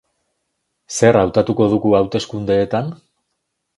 [1.01, 2.91] Zer hautatuko dugu hauteskundeetan?